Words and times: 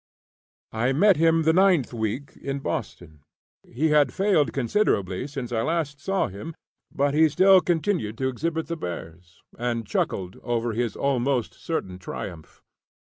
I 0.71 0.93
met 0.93 1.17
him 1.17 1.43
the 1.43 1.53
ninth 1.53 1.93
week 1.93 2.35
in 2.41 2.57
Boston. 2.59 3.21
He 3.61 3.89
had 3.89 4.11
failed 4.15 4.51
considerably 4.51 5.27
since 5.27 5.51
I 5.51 5.61
last 5.61 5.99
saw 5.99 6.27
him, 6.27 6.55
but 6.91 7.13
he 7.13 7.29
still 7.29 7.61
continued 7.61 8.17
to 8.17 8.27
exhibit 8.27 8.65
the 8.65 8.75
bears 8.77 9.43
and 9.59 9.85
chuckled 9.85 10.37
over 10.41 10.73
his 10.73 10.95
almost 10.95 11.53
certain 11.53 11.99
triumph. 11.99 12.63